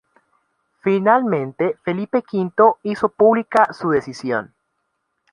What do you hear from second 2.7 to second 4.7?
hizo pública su decisión.